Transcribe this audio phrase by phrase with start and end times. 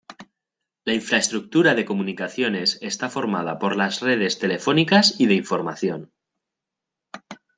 [0.83, 6.11] La infraestructura de comunicaciones está formada por las redes telefónicas y de información.